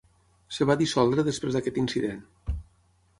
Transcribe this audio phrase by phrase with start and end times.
[0.53, 2.27] Es va dissoldre després d'aquest incident.